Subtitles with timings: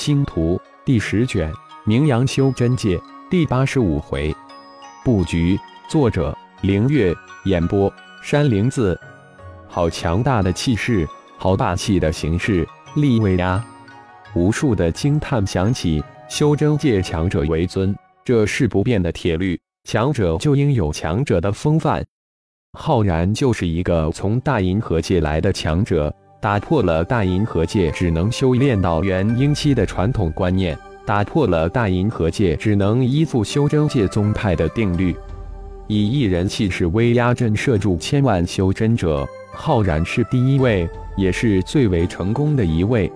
[0.00, 1.52] 星图第十卷，
[1.84, 2.98] 名扬修真界
[3.30, 4.34] 第八十五回，
[5.04, 5.60] 布局。
[5.90, 7.14] 作者：凌月，
[7.44, 8.98] 演播：山灵子。
[9.68, 11.06] 好强大的气势，
[11.36, 13.62] 好霸气的形式，立威压！
[14.34, 16.02] 无数的惊叹响起。
[16.30, 17.94] 修真界强者为尊，
[18.24, 19.60] 这是不变的铁律。
[19.84, 22.02] 强者就应有强者的风范。
[22.72, 26.10] 浩然就是一个从大银河界来的强者，
[26.40, 35.14] 打破了大银河界只能修炼到元婴期的传统观念，打破了大银河界只能依附修真界宗派的定律。
[35.86, 43.12] 以一人气势威压震慑住千万修真者，浩然是第一位，也是最为成功的一位。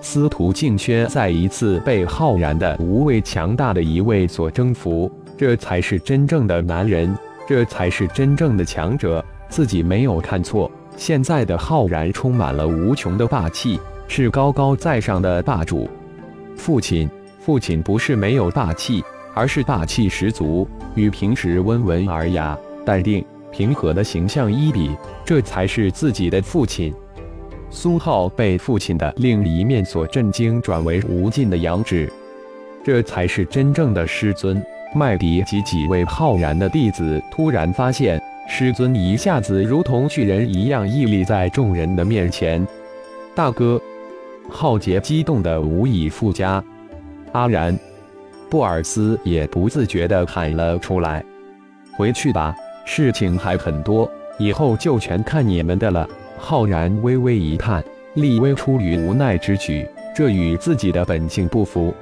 [0.00, 7.12] 司徒静轩再一次被浩然的无畏强大的一位所征服，这才是真正的男人，
[7.48, 9.24] 这才是真正的强者。
[9.48, 10.70] 自己没有看错，
[11.02, 15.90] 现在的浩然充满了无穷的霸气，是高高在上的霸主。
[16.56, 19.02] 父亲，父亲不是没有霸气。
[19.34, 26.94] 而是霸气十足，与平时温文尔雅、淡定平和的形象一比，这才是自己的父亲。
[27.68, 32.08] 苏浩被父亲的另一面所震惊，转为无尽的仰止，
[32.84, 34.62] 这才是真正的师尊。
[34.94, 38.21] 麦迪及几位浩然的弟子突然发现，
[38.54, 42.64] 师尊一下子如同巨人一样屹立在众人的面前。
[43.34, 43.80] 大哥，
[44.46, 46.62] 浩杰激动的无以复加。
[47.32, 47.76] 阿然。
[48.50, 51.24] 布尔斯也不自觉的喊了出来
[51.96, 54.06] ：“回去吧，事情还很多，
[54.38, 61.94] 以后就全看你们的了。”浩然微微一叹，立威出于无奈之举，这与自己的本性不符。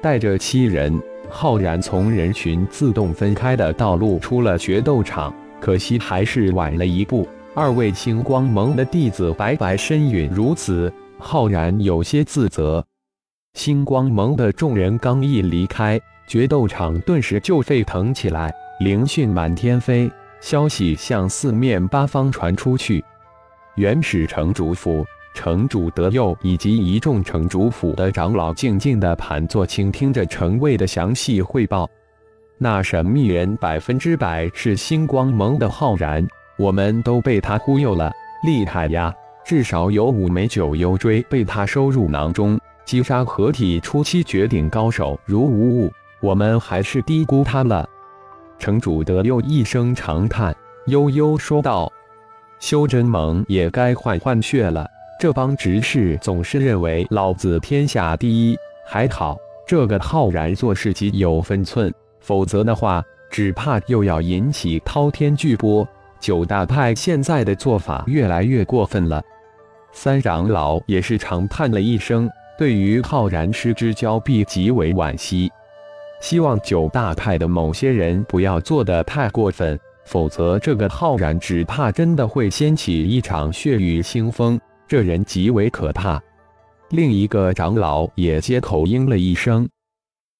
[0.00, 7.28] 带着七人，浩然从人群自动分开的道路出了决斗场，可惜还是晚了一步。
[7.54, 12.84] 二位星光盟的弟子白白身陨如此，浩然有些自责。
[13.54, 23.04] 星光盟的众人刚一离开，决斗场顿时就沸腾起来，灵讯满天飞，消息向四面八方传出去。
[23.74, 31.90] 原始城主府，城主德佑以及一众城主府的长老静静地盘坐，倾听着城卫的详细汇报。
[32.62, 36.28] 那神秘人百分之百是星光盟的浩然，
[36.58, 38.12] 我们都被他忽悠了，
[38.44, 39.10] 厉害呀！
[39.46, 42.60] 至少有五枚九幽锥被他收入囊中。
[42.84, 45.90] 击杀合体初期绝顶高手如无物，
[46.20, 47.88] 我们还是低估他了。
[48.58, 50.54] 城主德佑一声长叹，
[50.84, 51.90] 悠悠说道
[52.60, 54.86] ：“修真盟也该换换血了。
[55.18, 61.90] 这帮执事总是认为老子天下第一，还好这个浩然做事极有分寸，
[62.20, 65.86] 否则的话，只怕又要引起滔天巨波。
[66.20, 69.22] 九大派现在的做法越来越过分了。”
[69.92, 72.30] 三长老也是长叹了一声。
[72.58, 75.50] 对于浩然失之交臂极为惋惜，
[76.20, 84.60] 希望九大派的某些人不要做得太过分，否则这个浩然只怕真的会掀起一场血雨腥风。
[84.86, 86.22] 这人极为可怕。
[86.90, 89.66] 另一个长老也接口应了一声，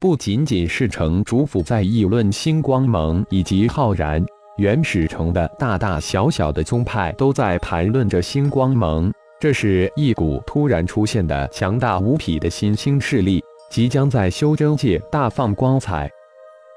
[0.00, 4.25] 不仅仅是城主府在议论星光盟以及浩然，
[4.56, 9.12] 原始城的大大小小的宗派都在谈论着星光盟。
[9.38, 16.11] 这是一股突然出现的强大无匹的新兴势力，即将在修真界大放光彩。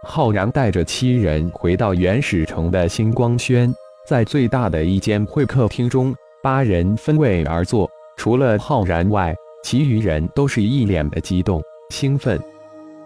[0.05, 3.73] 浩然带着七人回到原始城的星光轩，
[4.05, 7.89] 在最大的一间会客厅中，八人分位而坐。
[8.17, 12.37] 除了浩然外，其余人都是一脸的激动兴奋。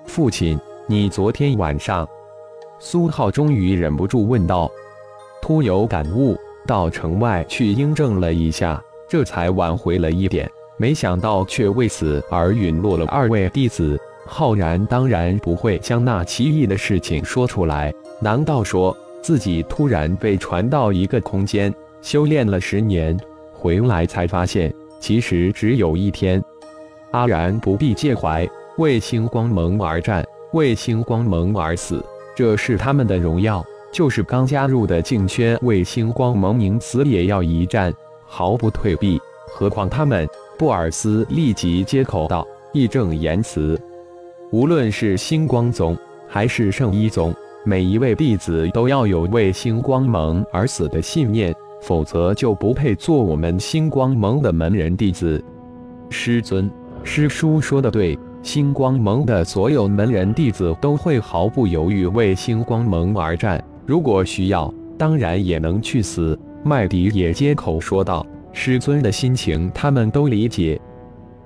[0.07, 2.07] 父亲，你昨天晚上……
[2.79, 4.72] 苏浩终于忍不住问道，
[5.41, 6.35] 突有感悟，
[6.66, 8.81] 到城外去应证了一下。
[9.09, 14.00] 这才挽回了一点，没想到却为此而陨落了二位弟子。
[14.25, 17.94] 浩然当然不会将那奇异的事情说出来。
[18.19, 23.17] 难道说自己突然被传到一个空间，修炼了十年，
[23.53, 26.44] 回来才发现其实只有一天？
[27.12, 28.46] 阿然不必介怀，
[28.78, 32.03] 为星光盟而战，为星光盟而死，
[32.35, 33.66] 这是他们的荣耀。
[33.91, 37.91] 就是刚加入的静轩，为星光盟宁死也要一战。
[38.26, 40.28] 毫不退避，何况他们？
[40.59, 43.79] 布尔斯立即接口道，义正言辞
[44.52, 45.97] ：“无论是星光宗
[46.28, 47.34] 还是圣医宗，
[47.64, 55.44] 每一位弟子都要有为星光盟而死的信念，否则就不配做我们星光盟的门人弟子。”
[56.09, 56.70] 师尊，
[57.03, 66.40] 师叔说的对，星光盟的所有门人弟子都会毫不犹豫为星光盟而战，如果需要，当然也能去死。
[66.64, 70.79] 麦迪也接口说道：“师尊的心情，他们都理解。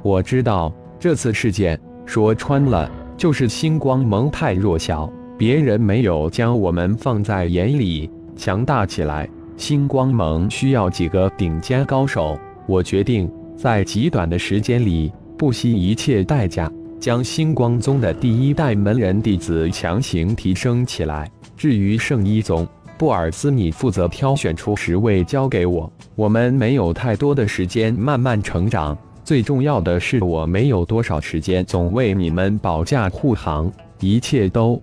[0.03, 2.88] 我知道，这次事件说穿了，
[3.18, 8.07] 就是星光盟太弱小，别人没有将我们放在眼里。
[8.36, 9.27] 强大起来，
[9.57, 12.38] 星光盟需要几个顶尖高手。
[12.68, 13.27] 我决定
[13.57, 16.71] 在极短的时间里，不惜一切代价，
[17.01, 21.30] 将星光宗的第一代门人弟子强行提升起来。
[21.57, 22.65] 至于圣一宗，
[22.95, 25.92] 布尔斯，你负责挑选出十位交给我。
[26.13, 34.80] 我们没有太多的时间慢慢成长，最重要的是我没有多少时间总为你们保驾护航，一切都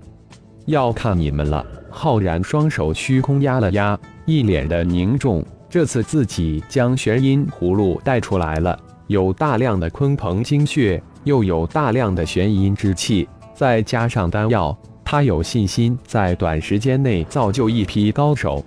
[0.67, 1.65] 要看你们了。
[1.89, 5.45] 浩然双手虚空压了压，一脸的凝重。
[5.71, 8.77] 这次自己将玄阴葫芦带出来了，
[9.07, 18.65] 有大量的鲲鹏精血，又有大量的玄阴之气，再加上丹药，他有信心在短时间内造就一批高手。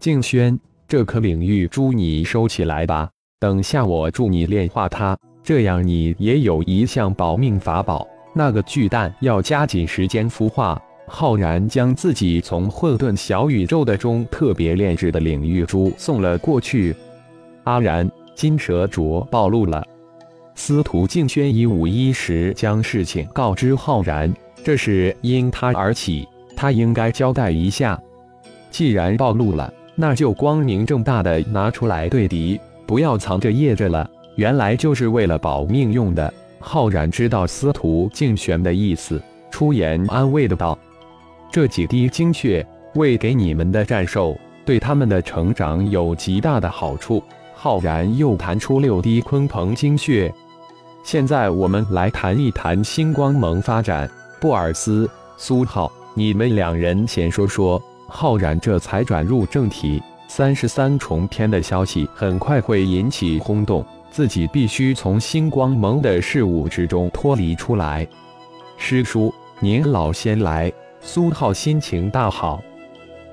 [0.00, 0.58] 静轩，
[0.88, 3.08] 这颗领域珠你收起来吧，
[3.38, 8.04] 等下我助你炼化它，这样你也有一项保命法宝。
[8.34, 10.76] 那个巨蛋要加紧时间孵化。
[11.06, 16.96] 浩然将自己从混沌小宇宙的中特别炼制的领域珠送了过去。
[17.62, 19.86] 阿然，金蛇镯暴露了。
[20.54, 24.32] 司徒静轩一五一十将事情告知浩然，
[24.64, 28.00] 这是因他而起，他应该交代一下。
[28.70, 34.08] 既然暴露了，那就光明正大的拿出来对敌，不要藏着掖着了。
[34.36, 36.32] 原来就是为了保命用的。
[36.58, 39.20] 浩然知道司徒静轩的意思，
[39.50, 40.78] 出言安慰的道。
[41.52, 47.22] 这几滴精血，喂给你们的战兽，对他们的成长有极大的好处。
[47.54, 50.32] 浩然又弹出六滴鲲鹏精血。
[51.04, 54.10] 现在我们来谈一谈星光盟发展。
[54.40, 57.80] 布尔斯、苏浩，你们两人先说说。
[58.08, 60.02] 浩然这才转入正题。
[60.28, 68.08] 三十三重天的消息很快会引起轰动，自己必须从星光盟的事物之中脱离出来。
[68.78, 70.72] 师叔，您老先来。
[71.02, 72.62] 苏浩心情大好，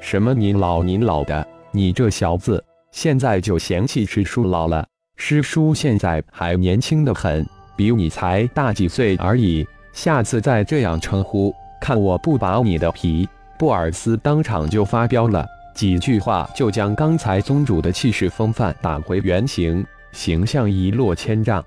[0.02, 4.86] 什么您老您老的，你这小子现在就嫌弃师叔老了。
[5.16, 9.68] 师叔现在还年轻的很，比你才大几岁而已。
[9.94, 13.28] 下次再这样称呼，看我不拔你的皮！
[13.58, 15.46] 布尔斯当场就发飙了，
[15.76, 21.64] 几句话就将刚才宗主的气势风范打回原形，形象一落千丈。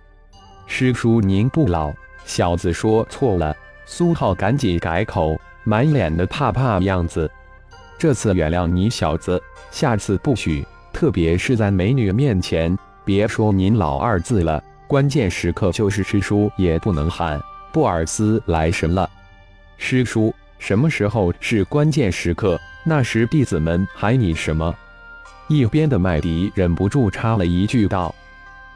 [0.67, 1.93] 师叔您不老，
[2.25, 3.55] 小子说错了。
[3.87, 5.37] 苏浩赶紧改口。
[5.67, 7.31] 满脸的怕怕样子，
[7.99, 10.63] 这次原谅你小子，下次不许。
[10.93, 17.41] 特别是在美女面前，别说您老二字了，关键时刻就是师叔也不能喊。
[17.73, 19.09] 布尔斯来神了，
[19.79, 22.61] 师叔，什么时候是关键时刻？
[22.85, 24.75] 那时弟子们喊你什么？
[25.49, 28.15] 一边的麦迪忍不住插了一句道：“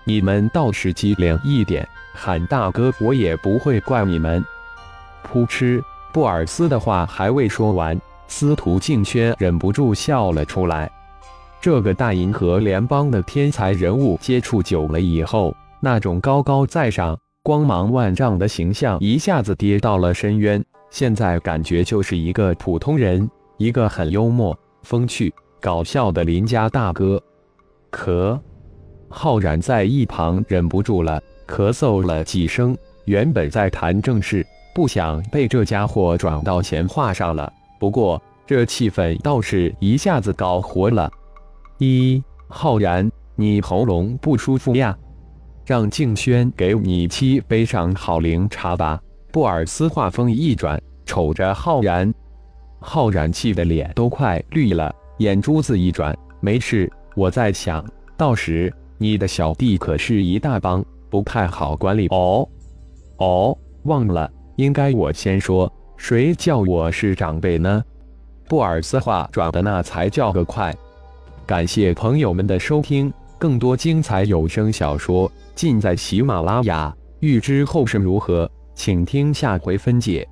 [0.05, 4.45] 你们倒是机灵一点，喊大哥，我也不会怪你们。”
[5.31, 5.83] 噗嗤。
[6.11, 7.97] 布尔斯的话还未说完，
[8.27, 10.91] 司徒静轩忍不住笑了出来。
[11.61, 20.63] 这个大银河联邦的天才人物接触久了以后，那种高高在上、光芒万丈的形象一下子跌到了深渊。
[20.91, 27.23] 现在感觉就是一个普通人，一个很幽默、风趣、搞笑的邻家大哥。
[27.93, 28.39] 咳，
[29.09, 32.77] 浩然在一旁忍不住了，咳嗽了几声。
[33.05, 34.47] 原本在谈正事。
[34.75, 37.53] 不想被这家伙转到闲话上了。
[37.81, 41.11] 不过这气氛倒是一下子搞活了。
[41.79, 44.97] 一浩然，你喉咙不舒服呀？
[45.69, 48.99] 让静轩给你沏杯上好灵茶吧。
[49.31, 52.11] 布尔斯话锋一转，瞅着浩然，
[52.81, 56.91] 浩然气得脸都快绿了，眼珠子一转，没事。
[57.15, 57.85] 我在想
[58.17, 62.49] 到时你的小弟可是一大帮，不太好管理哦。
[63.19, 64.31] 哦，忘了。
[64.57, 67.85] 应该我先说，谁叫我是长辈呢？
[68.49, 70.75] 布尔斯话转的那才叫个快。
[71.45, 76.95] 感谢朋友们的收听，更多精彩有声小说尽在喜马拉雅。
[77.19, 80.25] 欲知后事如何，请听下回分解。